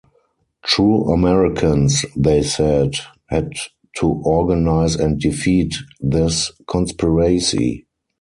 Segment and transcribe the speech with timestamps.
[0.63, 2.95] True Americans, they said,
[3.27, 3.53] had
[3.97, 7.85] to organize and defeat this conspiracy.